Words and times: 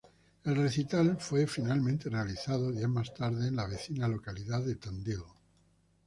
El 0.45 0.55
recital 0.55 1.17
fue 1.19 1.45
finalmente 1.45 2.09
realizado 2.09 2.71
días 2.71 2.89
más 2.89 3.13
tarde 3.13 3.49
en 3.49 3.55
la 3.55 3.67
vecina 3.67 4.07
localidad 4.07 4.63
de 4.65 4.73
Tandil. 4.75 5.19